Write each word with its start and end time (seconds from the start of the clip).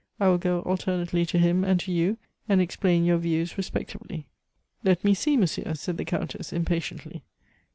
I 0.19 0.29
will 0.29 0.39
go 0.39 0.61
alternately 0.61 1.27
to 1.27 1.37
him 1.37 1.63
and 1.63 1.79
to 1.81 1.91
you, 1.91 2.17
and 2.49 2.59
explain 2.59 3.05
your 3.05 3.19
views 3.19 3.55
respectively." 3.55 4.25
"Let 4.83 5.03
me 5.03 5.13
see, 5.13 5.37
monsieur," 5.37 5.75
said 5.75 5.97
the 5.97 6.05
Countess 6.05 6.51
impatiently. 6.51 7.23